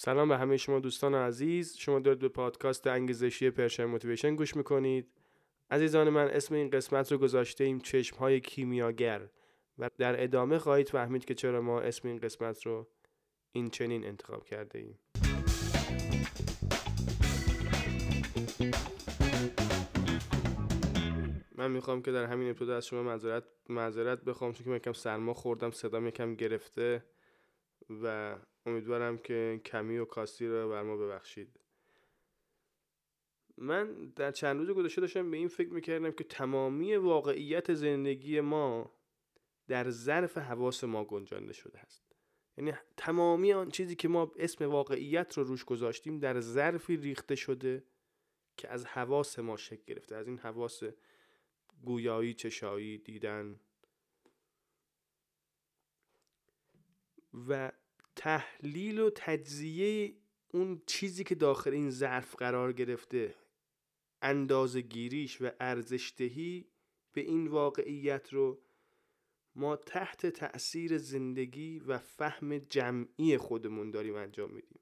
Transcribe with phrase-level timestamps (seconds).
[0.00, 1.76] سلام به همه شما دوستان عزیز.
[1.76, 5.06] شما دارید به پادکست انگیزشی پرشن موتیویشن گوش می‌کنید.
[5.70, 9.28] عزیزان من اسم این قسمت رو گذاشته ایم چشم های کیمیاگر
[9.78, 12.88] و در ادامه خواهید فهمید که چرا ما اسم این قسمت رو
[13.52, 14.98] این چنین انتخاب کرده ایم.
[21.56, 24.92] من می‌خوام که در همین ابتدا از شما معذرت معذرت بخوام چون که من یکم
[24.92, 27.04] سرما خوردم صدام یکم گرفته.
[27.90, 31.60] و امیدوارم که کمی و کاستی رو بر ما ببخشید.
[33.56, 38.92] من در چند روز گذشته داشتم به این فکر می‌کردم که تمامی واقعیت زندگی ما
[39.68, 42.08] در ظرف حواس ما گنجانده شده است.
[42.56, 47.84] یعنی تمامی آن چیزی که ما اسم واقعیت رو روش گذاشتیم در ظرفی ریخته شده
[48.56, 50.82] که از حواس ما شکل گرفته از این حواس
[51.82, 53.60] گویایی چشایی دیدن
[57.48, 57.72] و
[58.16, 60.16] تحلیل و تجزیه
[60.48, 63.34] اون چیزی که داخل این ظرف قرار گرفته
[64.22, 66.68] اندازه گیریش و ارزشتهی
[67.12, 68.60] به این واقعیت رو
[69.54, 74.80] ما تحت تأثیر زندگی و فهم جمعی خودمون داریم انجام میدیم.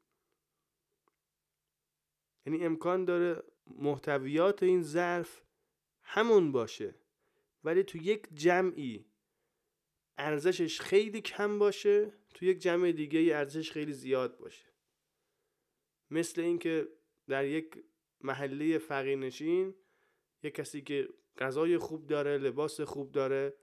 [2.47, 5.43] یعنی امکان داره محتویات این ظرف
[6.03, 6.95] همون باشه
[7.65, 9.05] ولی تو یک جمعی
[10.19, 14.67] ارزشش خیلی کم باشه تو یک جمع دیگه ارزشش خیلی زیاد باشه.
[16.11, 16.89] مثل اینکه
[17.29, 17.85] در یک
[18.21, 19.75] محله فقیرنشین
[20.43, 23.57] یک کسی که غذای خوب داره لباس خوب داره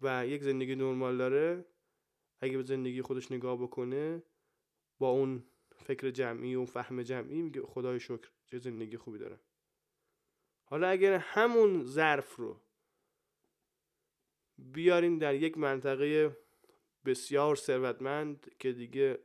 [0.00, 1.66] و یک زندگی نرمال داره
[2.40, 4.22] اگه به زندگی خودش نگاه بکنه
[4.98, 5.44] با اون
[5.76, 9.40] فکر جمعی و فهم جمعی میگه خدای شکر چه زندگی خوبی داره.
[10.64, 12.62] حالا اگر همون ظرف رو
[14.58, 16.36] بیاریم در یک منطقه
[17.04, 19.18] بسیار ثروتمند که دیگه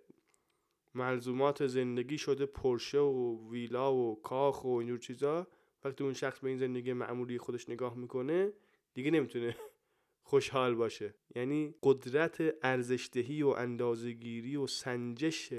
[0.96, 5.48] ملزومات زندگی شده پرشه و ویلا و کاخ و اینجور چیزا.
[5.84, 8.54] وقتی اون شخص به این زندگی معمولی خودش نگاه می‌کنه
[8.94, 9.56] دیگه نمی‌تونه
[10.30, 11.14] خوشحال باشه.
[11.36, 15.54] یعنی قدرت ارزشدهی و اندازگیری و سنجش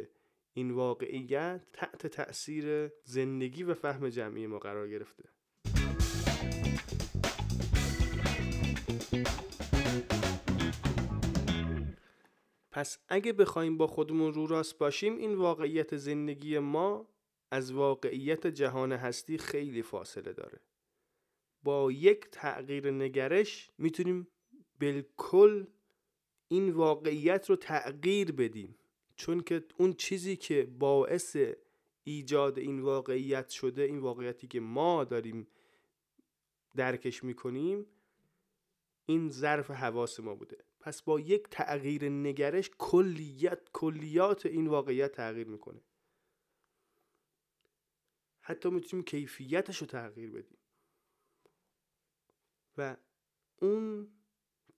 [0.55, 5.25] این واقعیت تحت تأثیر زندگی و فهم جمعی ما قرار گرفته.
[12.78, 17.09] پس اگه بخوایم با خودمون رو راست باشیم این واقعیت زندگی ما
[17.50, 20.61] از واقعیت جهان هستی خیلی فاصله داره.
[21.62, 24.28] با یک تغییر نگرش می‌تونیم
[24.81, 25.67] بالکل
[26.49, 28.78] این واقعیت رو تغییر بدیم.
[29.17, 31.37] چون که اون چیزی که باعث
[32.05, 35.49] ایجاد این واقعیت شده این واقعیتی که ما داریم
[36.77, 37.87] درکش می‌کنیم
[39.06, 40.68] این ظرف حواس ما بوده.
[40.88, 45.81] پس با یک تغییر نگرش کلیت کلیات این واقعیت تغییر می‌کنه.
[48.41, 50.59] حتی می‌تونیم کیفیتش رو تغییر بدیم.
[52.76, 52.97] و
[53.56, 54.09] اون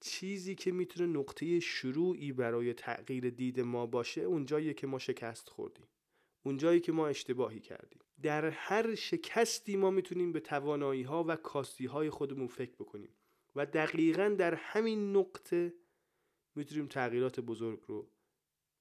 [0.00, 5.48] چیزی که می‌تونه نقطه شروعی برای تغییر دید ما باشه اون جایی که ما شکست
[5.48, 5.86] خوردیم.
[6.42, 8.00] اون جایی که ما اشتباهی کردیم.
[8.22, 13.14] در هر شکستی ما می‌تونیم به توانایی ها و کاستی های خودمون فکر بکنیم.
[13.56, 15.74] و دقیقا در همین نقطه
[16.54, 18.10] می‌تونیم تغییرات بزرگ رو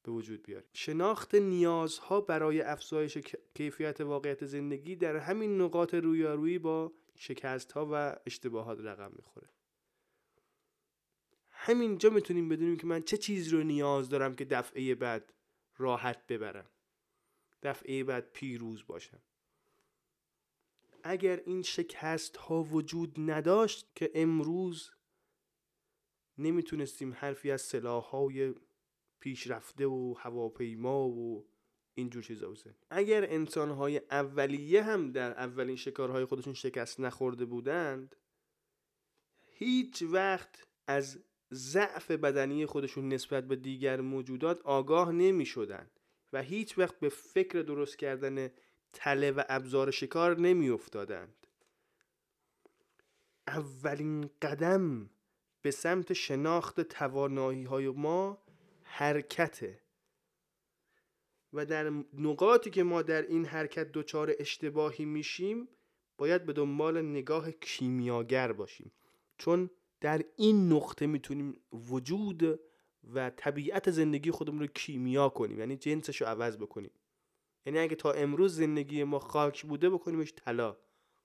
[0.03, 0.69] به وجود بیاریم.
[0.74, 3.18] شناخت نیازها برای افزایش
[3.56, 9.50] کیفیت واقعیت زندگی در همین نقاط رویارویی با شکست ها و اشتباهات رقم می‌خوره.
[11.50, 15.34] همینجا می‌تونیم بدونیم که من چه چیز رو نیاز دارم که دفعه بعد
[15.78, 16.69] راحت ببرم.
[17.63, 19.22] دفعه بعد پیروز باشم.
[21.03, 24.91] اگر این شکست ها وجود نداشت که امروز
[26.40, 28.54] نمی‌تونستیم حرفی از سلاح های
[29.20, 31.48] پیشرفته و هواپیما و
[31.96, 38.16] اینجور چیزا بزنیم اگر انسان های اولیه هم در اولین شکارهای خودشون شکست نخورده بودند
[39.46, 41.20] هیچ وقت از
[41.54, 45.90] ضعف بدنی خودشون نسبت به دیگر موجودات آگاه نمی شدن
[46.34, 48.50] و هیچ وقت به فکر درست کردن
[48.94, 51.47] تله و ابزار شکار نمی افتادند.
[53.47, 55.09] اولین قدم
[55.61, 58.44] به سمت شناخت توانایی های ما
[58.84, 59.82] حرکته.
[61.53, 65.67] و در نقاطی که ما در این حرکت دچار اشتباهی میشیم
[66.17, 68.91] باید به دنبال نگاه کیمیاگر باشیم.
[69.38, 69.70] چون
[70.02, 72.59] در این نقطه می‌تونیم وجود
[73.14, 76.91] و طبیعت زندگی خودمون رو کیمیا کنیم یعنی جنسش رو عوض بکنیم.
[77.66, 80.78] یعنی اگه تا امروز زندگی ما خاک بوده بکنیمش طلا.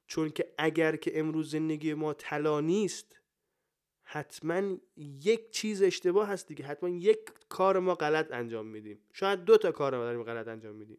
[0.06, 3.20] چون که اگر که امروز زندگی ما طلا نیست
[4.04, 6.64] حتما یک چیز اشتباه هست دیگه.
[6.64, 7.18] حتما یک
[7.48, 8.98] کار ما غلط انجام میدیم.
[9.12, 10.98] شاید دو تا کار ما داریم غلط انجام میدیم.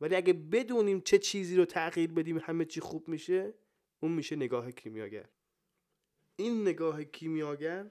[0.00, 3.54] ولی اگه بدونیم چه چیزی رو تغییر بدیم همه چی خوب میشه
[4.00, 5.28] اون میشه نگاه کیمیاگر.
[6.36, 7.90] این نگاه کیمیاگر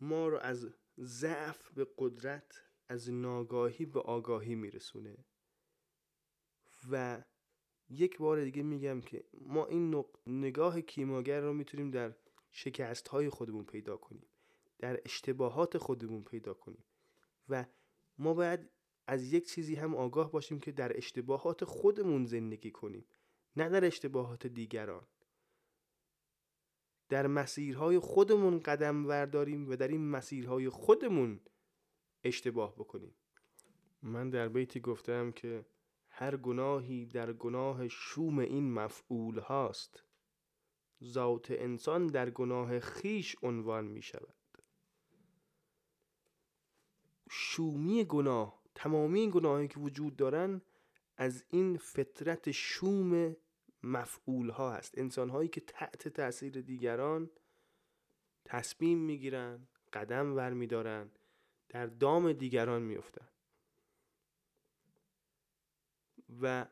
[0.00, 5.16] ما رو از ضعف به قدرت از ناگاهی به آگاهی میرسونه.
[6.90, 7.24] و
[7.90, 12.14] یک بار دیگه میگم که ما این نگاه کیمیاگر رو می‌تونیم در
[12.52, 14.26] شکست های خودمون پیدا کنیم.
[14.78, 16.84] در اشتباهات خودمون پیدا کنیم.
[17.48, 17.64] و
[18.18, 18.70] ما باید
[19.06, 23.04] از یک چیزی هم آگاه باشیم که در اشتباهات خودمون زندگی کنیم
[23.56, 25.06] نه در اشتباهات دیگران.
[27.08, 31.40] در مسیرهای خودمون قدم ورداریم و در این مسیرهای خودمون
[32.24, 33.14] اشتباه بکنیم.
[34.02, 35.66] من در بیتی گفتم که
[36.08, 40.02] هر گناهی در گناه شوم این مفعول هاست.
[41.02, 44.34] ذات انسان در گناه خیش عنوان می شود.
[47.30, 50.62] شومی گناه تمامی این گناهی که وجود دارن
[51.16, 53.36] از این فطرت شوم
[53.82, 54.98] مفعول ها هست.
[54.98, 57.30] انسان هایی که تحت تاثیر دیگران
[58.44, 61.10] تصمیم می‌گیرن قدم ور میدارن
[61.68, 63.28] در دام دیگران میفتن
[66.42, 66.66] و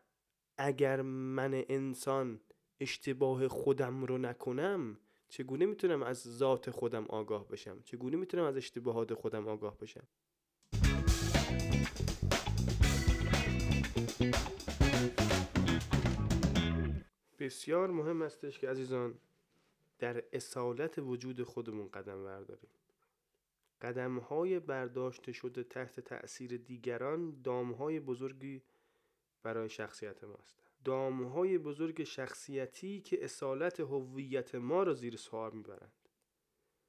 [0.58, 2.40] اگر من انسان
[2.80, 4.98] اشتباه خودم رو نکنم
[5.28, 10.06] چگونه می‌تونم از ذات خودم آگاه بشم؟ چگونه می‌تونم از اشتباهات خودم آگاه بشم؟
[17.38, 19.14] بسیار مهم استش که عزیزان
[19.98, 22.70] در اصالت وجود خودمون قدم برداریم.
[23.82, 28.62] قدم های برداشته شده تحت تأثیر دیگران دام های بزرگی
[29.42, 30.69] برای شخصیت ماست.
[30.88, 35.92] های بزرگ شخصیتی که اصالت هویت ما را زیر سوال می‌برند.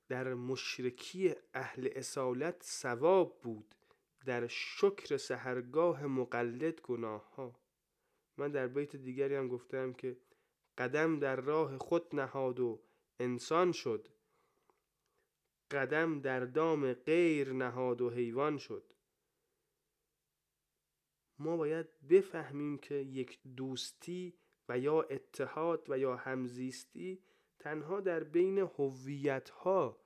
[0.07, 3.75] در مشرکی اهل اصالت ثواب بود
[4.25, 7.55] در شکر سهرگاه مقلد گناه ها
[8.37, 10.17] من در بیت دیگری هم گفتم که
[10.77, 12.81] قدم در راه خود نهاد و
[13.19, 14.07] انسان شد.
[15.71, 18.93] قدم در دام غیر نهاد و حیوان شد.
[21.41, 24.33] ما باید بفهمیم که یک دوستی
[24.69, 27.21] و یا اتحاد و یا همزیستی
[27.59, 30.01] تنها در بین هویت ها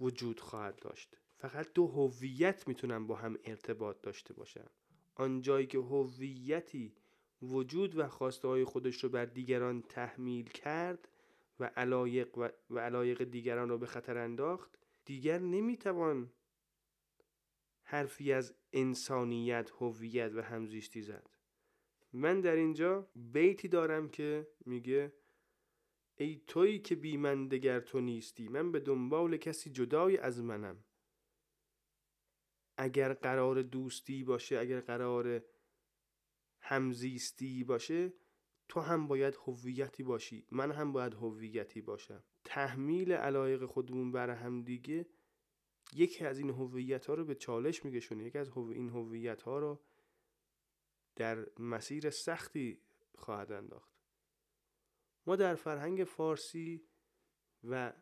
[0.00, 1.16] وجود خواهد داشت.
[1.36, 4.66] فقط دو هویت می‌تونن با هم ارتباط داشته باشن.
[5.14, 6.94] آنجایی که هویتی
[7.42, 11.08] وجود و خواسته های خودش رو بر دیگران تحمیل کرد
[11.60, 16.32] و علایق, و, و علایق دیگران رو به خطر انداخت دیگر نمی‌توان
[17.90, 21.30] حرفی از انسانیت، هویت و همزیستی زد.
[22.12, 25.12] من در اینجا بیتی دارم که میگه
[26.16, 30.84] ای تویی که بی من دگر تو نیستی من به دنبال کسی جدای از منم.
[32.76, 35.44] اگر قرار دوستی باشه اگر قرار
[36.60, 38.12] همزیستی باشه
[38.68, 42.24] تو هم باید هویتی باشی من هم باید هویتی باشم.
[42.44, 45.06] تحمیل علایق خودمون بر هم دیگه
[45.94, 48.24] یکی از این هویت ها رو به چالش میکشونه.
[48.24, 49.80] یکی از این هویت ها رو
[51.16, 52.80] در مسیر سختی
[53.14, 53.92] خواهد انداخت.
[55.26, 56.88] ما در فرهنگ فارسی
[57.64, 57.92] و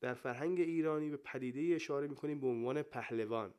[0.00, 3.54] در فرهنگ ایرانی به پدیده اشاره می‌کنیم به عنوان پهلوان.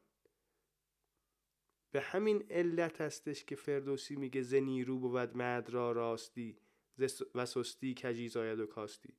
[1.91, 6.59] به همین علت هستش که فردوسی میگه ز نیرو بود مرد را راستی
[7.35, 9.17] و سستی کجی زاید و کاستی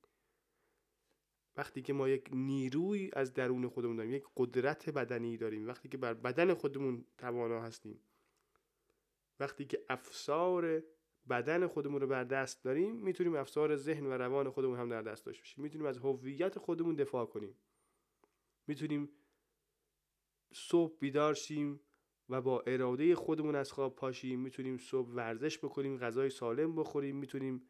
[1.58, 5.96] وقتی که ما یک نیروی از درون خودمون داریم یک قدرت بدنی داریم وقتی که
[5.96, 8.00] بر بدن خودمون توانا هستیم
[9.40, 10.82] وقتی که افسار
[11.28, 15.26] بدن خودمون رو بر دست داریم می‌تونیم افسار ذهن و روان خودمون هم در دست
[15.26, 15.62] داشته باشیم.
[15.62, 17.54] می‌تونیم از هویت خودمون دفاع کنیم.
[18.66, 19.08] می‌تونیم
[20.52, 21.80] صبح بیدار شیم
[22.28, 24.40] و با اراده خودمون از خواب پاشیم.
[24.40, 27.16] می‌تونیم صبح ورزش بکنیم غذای سالم بخوریم.
[27.16, 27.62] می‌تونیم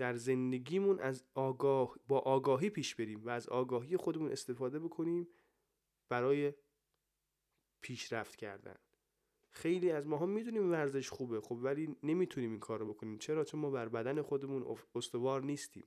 [0.00, 5.28] در زندگیمون از آگاه با آگاهی پیش بریم و از آگاهی خودمون استفاده بکنیم
[6.08, 6.54] برای
[7.80, 8.76] پیشرفت کردن.
[9.50, 13.18] خیلی از ماها می‌دونیم ورزش خوبه خب ولی نمی‌تونیم این کار بکنیم.
[13.18, 15.84] چرا؟ چون ما بر بدن خودمون استوار نیستیم.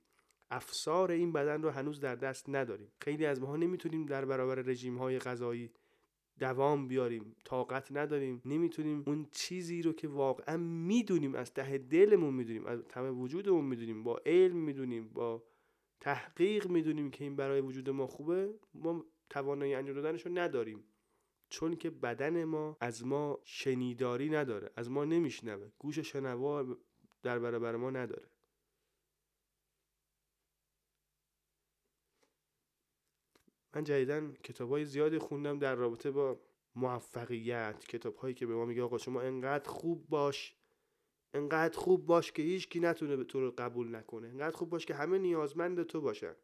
[0.52, 2.92] افسار این بدن رو هنوز در دست نداریم.
[3.02, 5.72] خیلی از ماها نمی‌تونیم در برابر رژیم های غذایی
[6.44, 12.66] دوام بیاریم طاقت نداریم نمی‌تونیم اون چیزی رو که واقعا می‌دونیم از ته دلمون می‌دونیم
[12.66, 15.44] از تمام وجودمون می‌دونیم با علم می‌دونیم با
[16.02, 20.84] تحقیق می‌دونیم که این برای وجود ما خوبه ما توانایی انجام دادنش رو نداریم.
[21.50, 26.78] چون که بدن ما از ما شنیداری نداره از ما نمیشنوه گوش شنوا
[27.24, 28.33] در برابر ما نداره.
[33.76, 36.40] من جدیدن کتاب های زیادی خوندم در رابطه با
[36.76, 37.86] موفقیت.
[37.86, 40.56] کتاب هایی که به ما میگه آقا شما انقدر خوب باش
[41.34, 44.28] انقدر خوب باش که هیچ کی نتونه به تو رو قبول نکنه.
[44.28, 46.36] انقدر خوب باش که همه نیازمند تو باشن.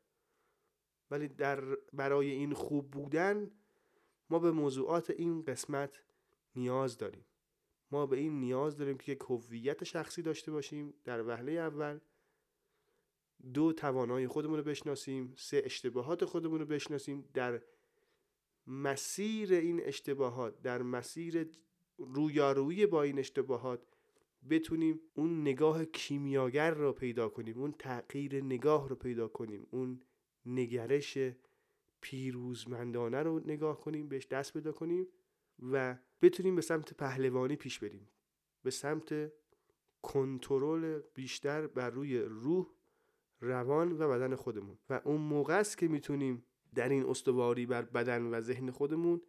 [1.12, 1.62] ولی در
[1.94, 3.52] برای این خوب بودن
[4.30, 6.02] ما به موضوعات این قسمت
[6.56, 7.26] نیاز داریم.
[7.92, 10.94] ما به این نیاز داریم که یک هویت شخصی داشته باشیم.
[11.04, 12.00] در وهله اول
[13.54, 17.26] دو توانایی خودمون رو بشناسیم سه اشتباهات خودمون رو بشناسیم.
[17.34, 17.62] در
[18.68, 21.50] مسیر این اشتباهات در مسیر
[21.98, 23.82] رویارویی با این اشتباهات
[24.50, 30.02] بتونیم اون نگاه کیمیاگر رو پیدا کنیم اون تغییر نگاه رو پیدا کنیم اون
[30.46, 31.18] نگرش
[32.02, 35.08] پیروزمندانه رو نگاه کنیم بهش دست پیدا کنیم
[35.72, 38.10] و بتونیم به سمت پهلوانی پیش بریم.
[38.64, 39.32] به سمت
[40.02, 42.68] کنترل بیشتر بر روی روح
[43.42, 44.78] روان و بدن خودمون.
[44.90, 46.44] و اون موقع است که می‌تونیم
[46.76, 49.22] در این استواری بر بدن و ذهن خودمون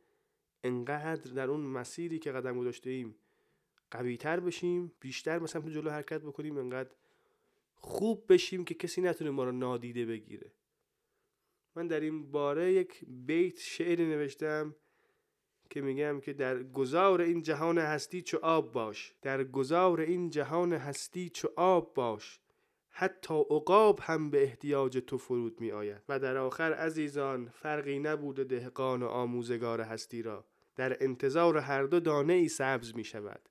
[0.64, 3.14] انقدر در اون مسیری که قدم گذاشته ایم
[3.90, 6.90] قوی تر بشیم بیشتر به سمت جلو حرکت بکنیم انقدر
[7.74, 10.52] خوب بشیم که کسی نتونه ما رو نادیده بگیره.
[11.76, 14.74] من در این باره یک بیت شعری نوشتم
[15.70, 19.14] که میگم که در گذار این جهان هستی چو آب باش.
[19.22, 22.40] در گذار این جهان هستی چو آب باش.
[22.90, 28.44] حتی عقاب هم به احتیاج تو فرود می آید و در آخر عزیزان فرقی نبوده
[28.44, 30.44] دهقان و آموزگار هستی را.
[30.76, 33.48] در انتظار هر دو دانه ای سبز می شود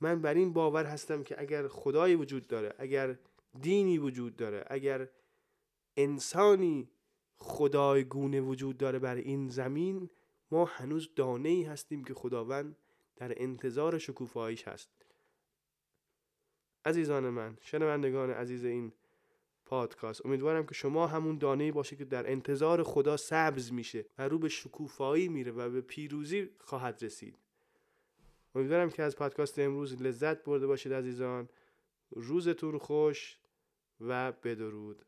[0.00, 3.18] من بر این باور هستم که اگر خدایی وجود داره اگر
[3.60, 5.08] دینی وجود داره اگر
[5.96, 6.90] انسانی
[7.36, 10.10] خدایگونه وجود داره بر این زمین
[10.50, 12.76] ما هنوز دانه ای هستیم که خداوند
[13.16, 14.90] در انتظار شکوفاییش هست.
[16.84, 18.92] عزیزان من شنوندگان عزیز این
[19.64, 24.38] پادکست امیدوارم که شما همون دانه باشه که در انتظار خدا سبز میشه و رو
[24.38, 27.38] به شکوفایی میره و به پیروزی خواهد رسید.
[28.54, 31.48] امیدوارم که از پادکست امروز لذت برده باشید عزیزان.
[32.10, 33.38] روزتون خوش
[34.00, 35.04] و بدرود.